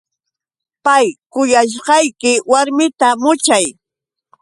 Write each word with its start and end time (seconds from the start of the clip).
Pay 0.85 1.05
kuyashqayki 1.31 2.31
warmita 2.51 3.07
muchay. 3.21 3.65